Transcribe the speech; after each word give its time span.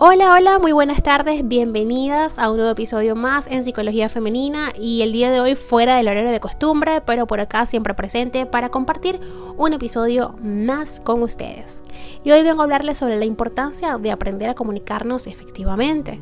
Hola, 0.00 0.32
hola, 0.32 0.60
muy 0.60 0.70
buenas 0.70 1.02
tardes, 1.02 1.48
bienvenidas 1.48 2.38
a 2.38 2.52
un 2.52 2.58
nuevo 2.58 2.70
episodio 2.70 3.16
más 3.16 3.48
en 3.48 3.64
Psicología 3.64 4.08
Femenina 4.08 4.70
y 4.78 5.02
el 5.02 5.10
día 5.10 5.28
de 5.32 5.40
hoy 5.40 5.56
fuera 5.56 5.96
del 5.96 6.06
horario 6.06 6.30
de 6.30 6.38
costumbre, 6.38 7.00
pero 7.00 7.26
por 7.26 7.40
acá 7.40 7.66
siempre 7.66 7.94
presente 7.94 8.46
para 8.46 8.68
compartir 8.68 9.18
un 9.56 9.72
episodio 9.72 10.36
más 10.40 11.00
con 11.00 11.24
ustedes. 11.24 11.82
Y 12.22 12.30
hoy 12.30 12.44
vengo 12.44 12.60
a 12.60 12.62
hablarles 12.62 12.96
sobre 12.96 13.16
la 13.16 13.24
importancia 13.24 13.98
de 13.98 14.12
aprender 14.12 14.48
a 14.48 14.54
comunicarnos 14.54 15.26
efectivamente. 15.26 16.20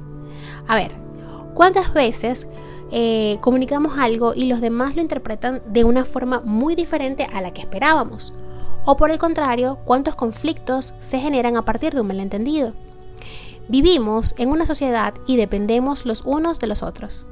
A 0.66 0.74
ver, 0.74 0.93
¿cuántas 1.52 1.93
veces 1.93 2.48
eh, 2.90 3.36
comunicamos 3.43 3.98
algo 3.98 4.32
y 4.34 4.46
los 4.46 4.62
demás 4.62 4.96
lo 4.96 5.02
interpretan 5.02 5.61
de 5.66 5.84
una 5.84 6.06
forma 6.06 6.40
muy 6.43 6.77
diferente 6.77 7.27
a 7.30 7.43
la 7.43 7.52
que 7.52 7.61
esperábamos? 7.61 8.32
O 8.86 8.96
por 8.96 9.11
el 9.11 9.18
contrario, 9.18 9.80
¿cuántos 9.85 10.14
conflictos 10.14 10.94
se 10.99 11.18
generan 11.18 11.58
a 11.58 11.66
partir 11.66 11.93
de 11.93 12.00
un 12.00 12.07
malentendido? 12.07 12.72
Vivimos 13.68 14.34
en 14.38 14.50
una 14.50 14.64
sociedad 14.64 15.14
y 15.26 15.36
dependemos 15.36 16.07
los 16.07 16.22
unos 16.24 16.61
de 16.61 16.68
los 16.68 16.84
otros, 16.84 17.26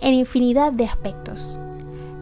en 0.00 0.14
infinidad 0.14 0.72
de 0.72 0.84
aspectos. 0.84 1.60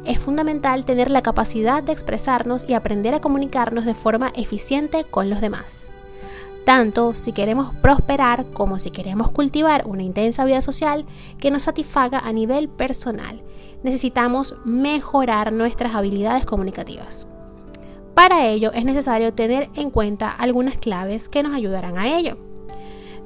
Es 0.04 0.18
fundamental 0.18 0.84
tener 0.84 1.10
la 1.10 1.22
capacidad 1.22 1.82
de 1.82 1.92
expresarnos 1.92 2.68
y 2.68 2.74
aprender 2.74 3.14
a 3.14 3.22
comunicarnos 3.22 3.86
de 3.86 3.94
forma 3.94 4.32
eficiente 4.34 5.04
con 5.04 5.30
los 5.30 5.40
demás. 5.40 5.92
Tanto 6.66 7.14
si 7.14 7.32
queremos 7.32 7.74
prosperar 7.76 8.44
como 8.52 8.78
si 8.78 8.90
queremos 8.90 9.30
cultivar 9.30 9.86
una 9.86 10.02
intensa 10.02 10.44
vida 10.44 10.60
social 10.60 11.06
que 11.38 11.50
nos 11.50 11.62
satisfaga 11.62 12.18
a 12.18 12.34
nivel 12.34 12.68
personal, 12.68 13.42
necesitamos 13.82 14.56
mejorar 14.66 15.54
nuestras 15.54 15.94
habilidades 15.94 16.44
comunicativas. 16.44 17.28
Para 18.14 18.46
ello 18.46 18.72
es 18.72 18.84
necesario 18.84 19.32
tener 19.32 19.70
en 19.74 19.90
cuenta 19.90 20.30
algunas 20.30 20.76
claves 20.76 21.30
que 21.30 21.42
nos 21.42 21.54
ayudarán 21.54 21.96
a 21.96 22.18
ello. 22.18 22.36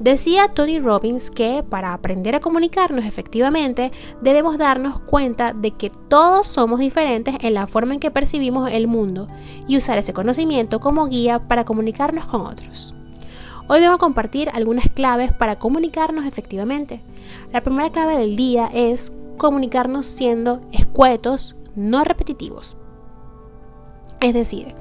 Decía 0.00 0.46
Tony 0.46 0.78
Robbins 0.78 1.28
que 1.28 1.64
para 1.68 1.92
aprender 1.92 2.36
a 2.36 2.40
comunicarnos 2.40 3.04
efectivamente 3.04 3.90
debemos 4.20 4.56
darnos 4.56 5.00
cuenta 5.00 5.52
de 5.52 5.72
que 5.72 5.90
todos 5.90 6.46
somos 6.46 6.78
diferentes 6.78 7.34
en 7.40 7.54
la 7.54 7.66
forma 7.66 7.94
en 7.94 8.00
que 8.00 8.12
percibimos 8.12 8.70
el 8.70 8.86
mundo 8.86 9.26
y 9.66 9.76
usar 9.76 9.98
ese 9.98 10.12
conocimiento 10.12 10.78
como 10.78 11.06
guía 11.08 11.48
para 11.48 11.64
comunicarnos 11.64 12.26
con 12.26 12.42
otros. 12.42 12.94
Hoy 13.66 13.80
vengo 13.80 13.94
a 13.94 13.98
compartir 13.98 14.50
algunas 14.50 14.88
claves 14.88 15.32
para 15.32 15.58
comunicarnos 15.58 16.26
efectivamente. 16.26 17.02
La 17.52 17.62
primera 17.62 17.90
clave 17.90 18.18
del 18.18 18.36
día 18.36 18.70
es 18.72 19.12
comunicarnos 19.36 20.06
siendo 20.06 20.60
escuetos, 20.70 21.56
no 21.74 22.04
repetitivos. 22.04 22.76
Es 24.20 24.32
decir, 24.32 24.76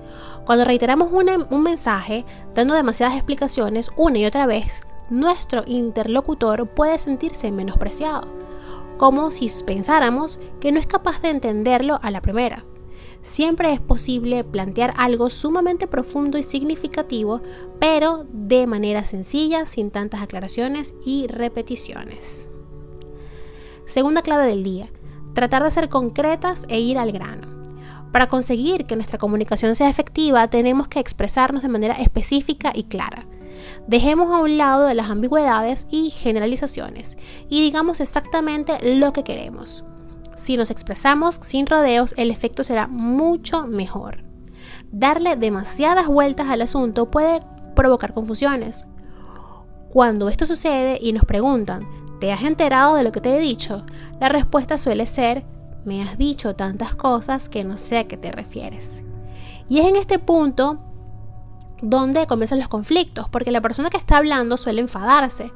cuando 0.45 0.64
reiteramos 0.64 1.10
un 1.12 1.64
mensaje 1.64 2.23
dando 2.54 2.76
demasiadas 2.76 3.16
explicaciones 3.16 3.92
una 3.98 4.20
y 4.20 4.26
otra 4.26 4.45
vez, 4.45 4.84
nuestro 5.10 5.64
interlocutor 5.66 6.68
puede 6.68 7.00
sentirse 7.00 7.52
menospreciado, 7.52 8.28
como 8.98 9.32
si 9.32 9.50
pensáramos 9.66 10.40
que 10.60 10.72
no 10.72 10.80
es 10.80 10.88
capaz 10.88 11.22
de 11.22 11.30
entenderlo 11.30 12.00
a 12.02 12.12
la 12.12 12.22
primera. 12.22 12.66
Siempre 13.22 13.74
es 13.74 13.82
posible 13.82 14.44
plantear 14.44 14.94
algo 14.98 15.30
sumamente 15.30 15.88
profundo 15.88 16.38
y 16.38 16.44
significativo, 16.44 17.42
pero 17.80 18.26
de 18.32 18.68
manera 18.68 19.04
sencilla, 19.04 19.66
sin 19.66 19.92
tantas 19.92 20.22
aclaraciones 20.22 20.94
y 21.06 21.28
repeticiones. 21.28 22.50
Segunda 23.86 24.22
clave 24.22 24.46
del 24.46 24.64
día, 24.64 24.90
tratar 25.34 25.64
de 25.64 25.72
ser 25.72 25.90
concretas 25.90 26.66
e 26.70 26.80
ir 26.80 26.98
al 26.98 27.12
grano. 27.12 27.48
Para 28.12 28.28
conseguir 28.28 28.86
que 28.86 28.96
nuestra 28.96 29.18
comunicación 29.18 29.76
sea 29.76 29.90
efectiva, 29.90 30.50
tenemos 30.50 30.88
que 30.88 31.00
expresarnos 31.00 31.62
de 31.62 31.70
manera 31.70 31.96
específica 31.96 32.72
y 32.74 32.86
clara. 32.86 33.28
Dejemos 33.88 34.32
a 34.32 34.42
un 34.42 34.58
lado 34.58 34.86
de 34.86 34.96
las 34.96 35.10
ambigüedades 35.10 35.88
y 35.90 36.10
generalizaciones 36.10 37.18
y 37.50 37.62
digamos 37.62 38.00
exactamente 38.00 38.78
lo 38.95 39.14
que 39.14 39.23
queremos. 39.23 39.84
Si 40.36 40.56
nos 40.56 40.70
expresamos 40.70 41.40
sin 41.42 41.66
rodeos, 41.66 42.14
el 42.17 42.32
efecto 42.32 42.64
será 42.64 42.88
mucho 42.88 43.66
mejor. 43.66 44.23
Darle 44.92 45.36
demasiadas 45.36 46.08
vueltas 46.08 46.48
al 46.50 46.62
asunto 46.62 47.10
puede 47.10 47.40
provocar 47.76 48.14
confusiones. 48.14 48.88
Cuando 49.90 50.30
esto 50.30 50.46
sucede 50.46 51.00
y 51.02 51.14
nos 51.14 51.26
preguntan, 51.26 51.88
¿te 52.20 52.32
has 52.32 52.44
enterado 52.44 52.96
de 52.96 53.04
lo 53.04 53.12
que 53.12 53.22
te 53.22 53.36
he 53.36 53.40
dicho? 53.40 53.84
La 54.20 54.30
respuesta 54.30 54.78
suele 54.78 55.08
ser, 55.08 55.46
me 55.86 56.04
has 56.04 56.17
dicho 56.17 56.56
tantas 56.56 56.96
cosas 56.96 57.50
que 57.50 57.64
no 57.64 57.78
sé 57.78 57.98
a 57.98 58.08
qué 58.08 58.17
te 58.17 58.32
refieres. 58.32 59.04
Y 59.70 59.80
es 59.80 59.88
en 59.88 59.96
este 59.96 60.20
punto 60.20 60.80
donde 61.82 62.27
comienzan 62.27 62.60
los 62.60 62.67
conflictos, 62.67 63.30
porque 63.30 63.52
la 63.52 63.61
persona 63.61 63.89
que 63.89 63.98
está 63.98 64.17
hablando 64.17 64.58
suele 64.58 64.82
enfadarse. 64.82 65.52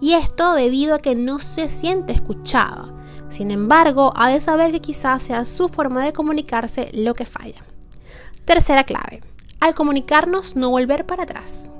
Y 0.00 0.14
esto 0.14 0.54
debido 0.54 0.94
a 0.94 0.98
que 0.98 1.14
no 1.14 1.38
se 1.38 1.68
siente 1.68 2.12
escuchada. 2.12 2.92
Sin 3.28 3.50
embargo, 3.50 4.12
ha 4.16 4.28
de 4.28 4.40
saber 4.40 4.72
que 4.72 4.80
quizás 4.80 5.22
sea 5.22 5.44
su 5.44 5.68
forma 5.68 6.04
de 6.04 6.12
comunicarse 6.12 6.90
lo 6.92 7.14
que 7.14 7.26
falla. 7.26 7.64
Tercera 8.44 8.84
clave. 8.84 9.22
Al 9.60 9.74
comunicarnos, 9.74 10.56
no 10.56 10.70
volver 10.70 11.06
para 11.06 11.22
atrás. 11.22 11.70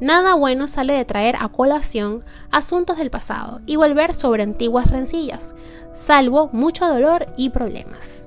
Nada 0.00 0.34
bueno 0.34 0.66
sale 0.66 0.94
de 0.94 1.04
traer 1.04 1.36
a 1.38 1.48
colación 1.48 2.24
asuntos 2.50 2.98
del 2.98 3.10
pasado 3.10 3.60
y 3.66 3.76
volver 3.76 4.14
sobre 4.14 4.42
antiguas 4.42 4.90
rencillas, 4.90 5.54
salvo 5.94 6.50
mucho 6.52 6.88
dolor 6.88 7.28
y 7.36 7.50
problemas. 7.50 8.24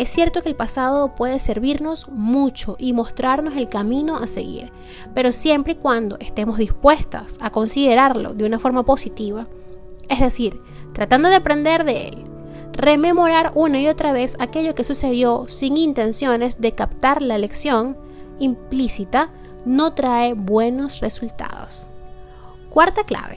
Es 0.00 0.08
cierto 0.08 0.42
que 0.42 0.48
el 0.48 0.56
pasado 0.56 1.14
puede 1.14 1.38
servirnos 1.38 2.08
mucho 2.08 2.74
y 2.78 2.94
mostrarnos 2.94 3.54
el 3.58 3.68
camino 3.68 4.16
a 4.16 4.26
seguir, 4.26 4.72
pero 5.14 5.30
siempre 5.30 5.74
y 5.74 5.76
cuando 5.76 6.16
estemos 6.20 6.56
dispuestas 6.56 7.36
a 7.42 7.50
considerarlo 7.50 8.32
de 8.32 8.46
una 8.46 8.58
forma 8.58 8.82
positiva, 8.82 9.46
es 10.08 10.20
decir, 10.20 10.58
tratando 10.94 11.28
de 11.28 11.34
aprender 11.34 11.84
de 11.84 12.08
él, 12.08 12.24
rememorar 12.72 13.52
una 13.54 13.78
y 13.78 13.88
otra 13.88 14.14
vez 14.14 14.38
aquello 14.40 14.74
que 14.74 14.84
sucedió 14.84 15.46
sin 15.48 15.76
intenciones 15.76 16.62
de 16.62 16.72
captar 16.72 17.20
la 17.20 17.36
lección 17.36 17.98
implícita, 18.38 19.30
no 19.66 19.92
trae 19.92 20.32
buenos 20.32 21.00
resultados. 21.00 21.90
Cuarta 22.70 23.04
clave. 23.04 23.36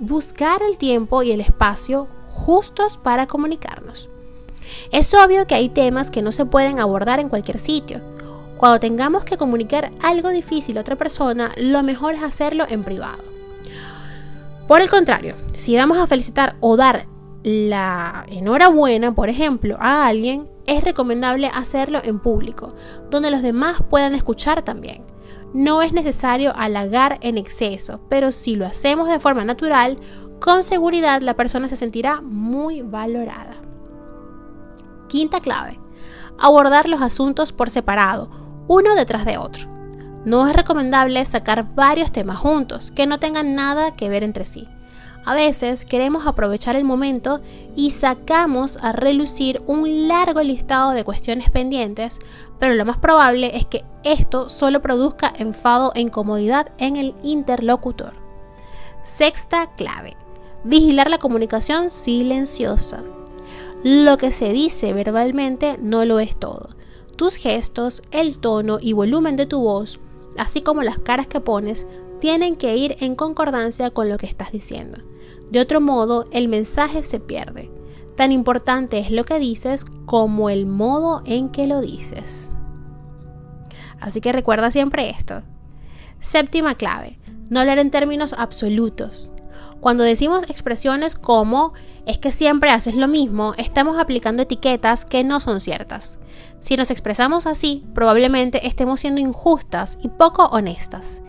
Buscar 0.00 0.62
el 0.62 0.78
tiempo 0.78 1.22
y 1.22 1.32
el 1.32 1.42
espacio 1.42 2.08
justos 2.30 2.96
para 2.96 3.26
comunicarnos. 3.26 4.08
Es 4.90 5.12
obvio 5.14 5.46
que 5.46 5.54
hay 5.54 5.68
temas 5.68 6.10
que 6.10 6.22
no 6.22 6.32
se 6.32 6.46
pueden 6.46 6.80
abordar 6.80 7.20
en 7.20 7.28
cualquier 7.28 7.58
sitio. 7.58 8.00
Cuando 8.56 8.80
tengamos 8.80 9.24
que 9.24 9.36
comunicar 9.36 9.90
algo 10.02 10.30
difícil 10.30 10.78
a 10.78 10.82
otra 10.82 10.96
persona, 10.96 11.52
lo 11.56 11.82
mejor 11.82 12.14
es 12.14 12.22
hacerlo 12.22 12.64
en 12.68 12.84
privado. 12.84 13.22
Por 14.68 14.80
el 14.80 14.88
contrario, 14.88 15.34
si 15.52 15.76
vamos 15.76 15.98
a 15.98 16.06
felicitar 16.06 16.56
o 16.60 16.76
dar 16.76 17.06
la 17.42 18.24
enhorabuena, 18.28 19.14
por 19.14 19.28
ejemplo, 19.28 19.76
a 19.78 20.06
alguien, 20.06 20.48
es 20.66 20.82
recomendable 20.82 21.48
hacerlo 21.48 22.00
en 22.02 22.18
público, 22.18 22.74
donde 23.10 23.30
los 23.30 23.42
demás 23.42 23.82
puedan 23.90 24.14
escuchar 24.14 24.62
también. 24.62 25.02
No 25.52 25.82
es 25.82 25.92
necesario 25.92 26.52
halagar 26.56 27.18
en 27.20 27.36
exceso, 27.36 28.00
pero 28.08 28.32
si 28.32 28.56
lo 28.56 28.66
hacemos 28.66 29.08
de 29.08 29.20
forma 29.20 29.44
natural, 29.44 29.98
con 30.40 30.62
seguridad 30.62 31.20
la 31.20 31.34
persona 31.34 31.68
se 31.68 31.76
sentirá 31.76 32.20
muy 32.22 32.82
valorada. 32.82 33.63
Quinta 35.14 35.38
clave. 35.38 35.78
Abordar 36.40 36.88
los 36.88 37.00
asuntos 37.00 37.52
por 37.52 37.70
separado, 37.70 38.28
uno 38.66 38.96
detrás 38.96 39.24
de 39.24 39.38
otro. 39.38 39.68
No 40.24 40.48
es 40.48 40.56
recomendable 40.56 41.24
sacar 41.24 41.72
varios 41.76 42.10
temas 42.10 42.38
juntos 42.38 42.90
que 42.90 43.06
no 43.06 43.20
tengan 43.20 43.54
nada 43.54 43.94
que 43.94 44.08
ver 44.08 44.24
entre 44.24 44.44
sí. 44.44 44.66
A 45.24 45.32
veces 45.32 45.84
queremos 45.84 46.26
aprovechar 46.26 46.74
el 46.74 46.82
momento 46.82 47.40
y 47.76 47.92
sacamos 47.92 48.76
a 48.82 48.90
relucir 48.90 49.62
un 49.68 50.08
largo 50.08 50.42
listado 50.42 50.90
de 50.90 51.04
cuestiones 51.04 51.48
pendientes, 51.48 52.18
pero 52.58 52.74
lo 52.74 52.84
más 52.84 52.98
probable 52.98 53.56
es 53.56 53.66
que 53.66 53.84
esto 54.02 54.48
solo 54.48 54.82
produzca 54.82 55.32
enfado 55.36 55.92
e 55.94 56.00
incomodidad 56.00 56.72
en 56.78 56.96
el 56.96 57.14
interlocutor. 57.22 58.14
Sexta 59.04 59.76
clave. 59.76 60.16
Vigilar 60.64 61.08
la 61.08 61.18
comunicación 61.18 61.88
silenciosa. 61.88 63.04
Lo 63.84 64.16
que 64.16 64.32
se 64.32 64.50
dice 64.50 64.94
verbalmente 64.94 65.76
no 65.78 66.06
lo 66.06 66.18
es 66.18 66.36
todo. 66.36 66.70
Tus 67.16 67.36
gestos, 67.36 68.02
el 68.12 68.38
tono 68.38 68.78
y 68.80 68.94
volumen 68.94 69.36
de 69.36 69.44
tu 69.44 69.60
voz, 69.60 70.00
así 70.38 70.62
como 70.62 70.82
las 70.82 70.98
caras 70.98 71.26
que 71.26 71.40
pones, 71.40 71.86
tienen 72.18 72.56
que 72.56 72.78
ir 72.78 72.96
en 73.00 73.14
concordancia 73.14 73.90
con 73.90 74.08
lo 74.08 74.16
que 74.16 74.24
estás 74.24 74.52
diciendo. 74.52 75.02
De 75.50 75.60
otro 75.60 75.82
modo, 75.82 76.26
el 76.32 76.48
mensaje 76.48 77.02
se 77.02 77.20
pierde. 77.20 77.70
Tan 78.16 78.32
importante 78.32 79.00
es 79.00 79.10
lo 79.10 79.24
que 79.24 79.38
dices 79.38 79.84
como 80.06 80.48
el 80.48 80.64
modo 80.64 81.22
en 81.26 81.50
que 81.50 81.66
lo 81.66 81.82
dices. 81.82 82.48
Así 84.00 84.22
que 84.22 84.32
recuerda 84.32 84.70
siempre 84.70 85.10
esto. 85.10 85.42
Séptima 86.20 86.74
clave. 86.76 87.18
No 87.50 87.60
hablar 87.60 87.78
en 87.78 87.90
términos 87.90 88.34
absolutos. 88.38 89.30
Cuando 89.84 90.02
decimos 90.02 90.44
expresiones 90.48 91.14
como 91.14 91.74
es 92.06 92.16
que 92.16 92.32
siempre 92.32 92.70
haces 92.70 92.94
lo 92.94 93.06
mismo, 93.06 93.52
estamos 93.58 93.98
aplicando 93.98 94.42
etiquetas 94.42 95.04
que 95.04 95.24
no 95.24 95.40
son 95.40 95.60
ciertas. 95.60 96.18
Si 96.60 96.74
nos 96.76 96.90
expresamos 96.90 97.46
así, 97.46 97.84
probablemente 97.92 98.66
estemos 98.66 99.00
siendo 99.00 99.20
injustas 99.20 99.98
y 100.02 100.08
poco 100.08 100.46
honestas. 100.46 101.20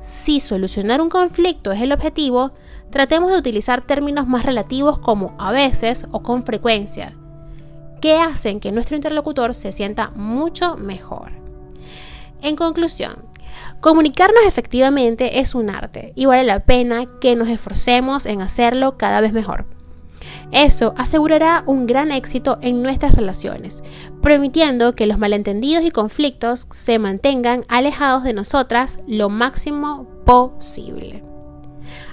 si 0.00 0.40
solucionar 0.40 1.00
un 1.00 1.08
conflicto 1.08 1.70
es 1.70 1.80
el 1.80 1.92
objetivo, 1.92 2.50
tratemos 2.90 3.30
de 3.30 3.38
utilizar 3.38 3.86
términos 3.86 4.26
más 4.26 4.44
relativos 4.44 4.98
como 4.98 5.36
a 5.38 5.52
veces 5.52 6.06
o 6.10 6.24
con 6.24 6.42
frecuencia, 6.42 7.14
que 8.00 8.16
hacen 8.16 8.58
que 8.58 8.72
nuestro 8.72 8.96
interlocutor 8.96 9.54
se 9.54 9.70
sienta 9.70 10.10
mucho 10.16 10.76
mejor. 10.76 11.30
En 12.42 12.56
conclusión, 12.56 13.14
comunicarnos 13.80 14.44
efectivamente 14.46 15.40
es 15.40 15.54
un 15.54 15.70
arte 15.70 16.12
y 16.14 16.26
vale 16.26 16.44
la 16.44 16.60
pena 16.60 17.06
que 17.20 17.36
nos 17.36 17.48
esforcemos 17.48 18.26
en 18.26 18.42
hacerlo 18.42 18.96
cada 18.96 19.20
vez 19.20 19.32
mejor. 19.32 19.66
Eso 20.52 20.94
asegurará 20.96 21.64
un 21.66 21.86
gran 21.86 22.10
éxito 22.10 22.58
en 22.62 22.82
nuestras 22.82 23.14
relaciones, 23.14 23.82
permitiendo 24.22 24.94
que 24.94 25.06
los 25.06 25.18
malentendidos 25.18 25.84
y 25.84 25.90
conflictos 25.90 26.66
se 26.70 26.98
mantengan 26.98 27.64
alejados 27.68 28.24
de 28.24 28.32
nosotras 28.32 29.00
lo 29.06 29.28
máximo 29.28 30.06
posible. 30.24 31.22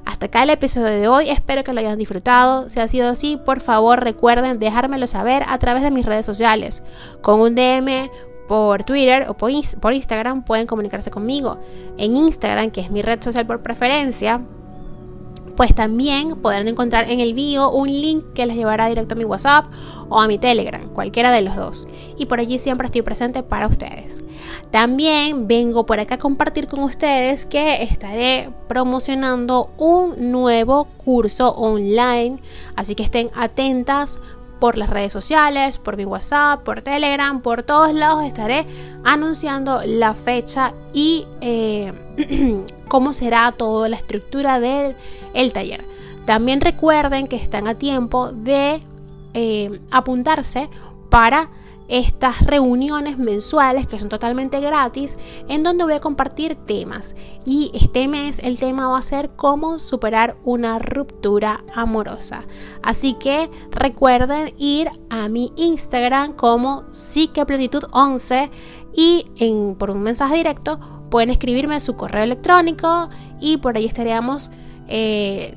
Hasta 0.05 0.25
acá 0.25 0.43
el 0.43 0.49
episodio 0.49 0.87
de 0.87 1.07
hoy, 1.07 1.29
espero 1.29 1.63
que 1.63 1.71
lo 1.73 1.79
hayan 1.79 1.97
disfrutado. 1.97 2.69
Si 2.69 2.79
ha 2.79 2.87
sido 2.87 3.09
así, 3.09 3.39
por 3.45 3.61
favor 3.61 4.03
recuerden 4.03 4.59
dejármelo 4.59 5.07
saber 5.07 5.43
a 5.47 5.57
través 5.59 5.81
de 5.81 5.91
mis 5.91 6.05
redes 6.05 6.25
sociales, 6.25 6.83
con 7.21 7.39
un 7.39 7.55
DM 7.55 8.09
por 8.47 8.83
Twitter 8.83 9.25
o 9.29 9.35
por, 9.35 9.51
Instagram 9.51 10.43
pueden 10.43 10.67
comunicarse 10.67 11.11
conmigo. 11.11 11.59
En 11.97 12.17
Instagram, 12.17 12.71
que 12.71 12.81
es 12.81 12.91
mi 12.91 13.01
red 13.01 13.21
social 13.21 13.45
por 13.45 13.61
preferencia, 13.61 14.41
pues 15.55 15.75
también 15.75 16.41
podrán 16.41 16.67
encontrar 16.67 17.09
en 17.09 17.19
el 17.19 17.33
bio 17.33 17.69
un 17.69 17.87
link 17.87 18.33
que 18.33 18.45
les 18.45 18.55
llevará 18.55 18.87
directo 18.87 19.13
a 19.13 19.17
mi 19.17 19.23
WhatsApp 19.23 19.65
o 20.09 20.19
a 20.19 20.27
mi 20.27 20.39
Telegram, 20.39 20.89
cualquiera 20.89 21.31
de 21.31 21.41
los 21.41 21.55
dos. 21.55 21.87
Y 22.17 22.25
por 22.25 22.39
allí 22.39 22.57
siempre 22.57 22.87
estoy 22.87 23.03
presente 23.03 23.43
para 23.43 23.67
ustedes. 23.67 24.23
También 24.71 25.47
vengo 25.47 25.85
por 25.85 25.99
acá 25.99 26.15
a 26.15 26.17
compartir 26.17 26.67
con 26.67 26.81
ustedes 26.81 27.45
que 27.45 27.83
estaré 27.83 28.49
promocionando 28.67 29.69
un 29.77 30.31
nuevo 30.31 30.85
curso 30.97 31.51
online, 31.51 32.37
así 32.75 32.95
que 32.95 33.03
estén 33.03 33.29
atentas 33.35 34.19
por 34.63 34.77
las 34.77 34.89
redes 34.89 35.11
sociales, 35.11 35.77
por 35.77 35.97
mi 35.97 36.05
WhatsApp, 36.05 36.63
por 36.63 36.81
Telegram, 36.81 37.41
por 37.41 37.63
todos 37.63 37.93
lados 37.93 38.23
estaré 38.23 38.65
anunciando 39.03 39.81
la 39.85 40.13
fecha 40.13 40.73
y 40.93 41.27
eh, 41.41 41.91
cómo 42.87 43.11
será 43.11 43.51
toda 43.51 43.89
la 43.89 43.97
estructura 43.97 44.61
del 44.61 44.95
el 45.33 45.51
taller. 45.51 45.83
También 46.23 46.61
recuerden 46.61 47.27
que 47.27 47.35
están 47.35 47.67
a 47.67 47.75
tiempo 47.75 48.31
de 48.31 48.79
eh, 49.33 49.81
apuntarse 49.91 50.69
para 51.09 51.49
estas 51.87 52.45
reuniones 52.45 53.17
mensuales 53.17 53.87
que 53.87 53.99
son 53.99 54.09
totalmente 54.09 54.59
gratis 54.59 55.17
en 55.47 55.63
donde 55.63 55.83
voy 55.83 55.93
a 55.93 55.99
compartir 55.99 56.55
temas. 56.55 57.15
Y 57.45 57.71
este 57.73 58.07
mes 58.07 58.39
el 58.39 58.57
tema 58.57 58.87
va 58.87 58.97
a 58.97 59.01
ser 59.01 59.31
cómo 59.35 59.79
superar 59.79 60.37
una 60.43 60.79
ruptura 60.79 61.63
amorosa. 61.75 62.43
Así 62.81 63.13
que 63.13 63.49
recuerden 63.71 64.53
ir 64.57 64.89
a 65.09 65.29
mi 65.29 65.51
Instagram 65.55 66.33
como 66.33 66.83
psiqueplenitud 66.91 67.83
11 67.91 68.49
y 68.95 69.25
por 69.77 69.89
un 69.89 70.03
mensaje 70.03 70.35
directo 70.35 70.79
pueden 71.09 71.29
escribirme 71.29 71.79
su 71.79 71.95
correo 71.95 72.23
electrónico 72.23 73.09
y 73.39 73.57
por 73.57 73.77
ahí 73.77 73.85
estaríamos 73.85 74.51
eh, 74.87 75.55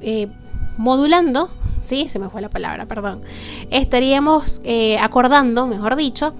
eh, 0.00 0.28
modulando 0.76 1.50
¿sí? 1.86 2.08
Se 2.08 2.18
me 2.18 2.28
fue 2.28 2.40
la 2.40 2.50
palabra, 2.50 2.86
perdón. 2.86 3.22
Estaríamos 3.70 4.60
eh, 4.64 4.98
acordando, 4.98 5.66
mejor 5.66 5.96
dicho, 5.96 6.34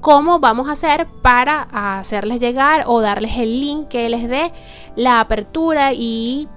cómo 0.00 0.38
vamos 0.38 0.68
a 0.68 0.72
hacer 0.72 1.06
para 1.22 1.62
hacerles 1.98 2.40
llegar 2.40 2.84
o 2.86 3.00
darles 3.00 3.36
el 3.38 3.60
link 3.60 3.88
que 3.88 4.08
les 4.08 4.28
dé 4.28 4.52
la 4.96 5.20
apertura 5.20 5.92
y 5.92 6.48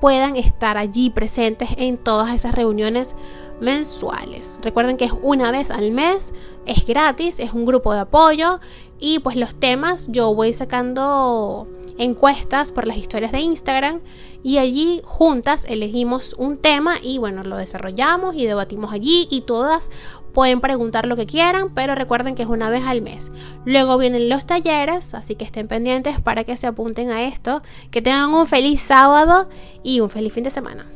puedan 0.00 0.36
estar 0.36 0.78
allí 0.78 1.10
presentes 1.10 1.70
en 1.76 1.98
todas 1.98 2.34
esas 2.34 2.54
reuniones 2.54 3.16
mensuales. 3.60 4.58
Recuerden 4.62 4.96
que 4.96 5.04
es 5.04 5.12
una 5.22 5.50
vez 5.50 5.70
al 5.70 5.92
mes, 5.92 6.32
es 6.66 6.86
gratis, 6.86 7.38
es 7.38 7.52
un 7.52 7.66
grupo 7.66 7.92
de 7.92 8.00
apoyo 8.00 8.60
y 8.98 9.18
pues 9.18 9.36
los 9.36 9.54
temas 9.54 10.08
yo 10.10 10.34
voy 10.34 10.52
sacando 10.52 11.68
encuestas 12.00 12.72
por 12.72 12.86
las 12.86 12.96
historias 12.96 13.30
de 13.30 13.40
Instagram 13.40 14.00
y 14.42 14.58
allí 14.58 15.02
juntas 15.04 15.66
elegimos 15.68 16.34
un 16.38 16.56
tema 16.56 16.96
y 17.02 17.18
bueno, 17.18 17.42
lo 17.42 17.56
desarrollamos 17.56 18.34
y 18.34 18.46
debatimos 18.46 18.92
allí 18.92 19.28
y 19.30 19.42
todas 19.42 19.90
pueden 20.32 20.60
preguntar 20.60 21.06
lo 21.06 21.16
que 21.16 21.26
quieran, 21.26 21.74
pero 21.74 21.94
recuerden 21.94 22.34
que 22.34 22.42
es 22.42 22.48
una 22.48 22.70
vez 22.70 22.84
al 22.84 23.02
mes. 23.02 23.32
Luego 23.64 23.98
vienen 23.98 24.28
los 24.28 24.46
talleres, 24.46 25.12
así 25.14 25.34
que 25.34 25.44
estén 25.44 25.68
pendientes 25.68 26.20
para 26.20 26.44
que 26.44 26.56
se 26.56 26.66
apunten 26.66 27.10
a 27.10 27.24
esto, 27.24 27.62
que 27.90 28.00
tengan 28.00 28.32
un 28.32 28.46
feliz 28.46 28.80
sábado 28.80 29.48
y 29.82 30.00
un 30.00 30.08
feliz 30.08 30.32
fin 30.32 30.44
de 30.44 30.50
semana. 30.50 30.86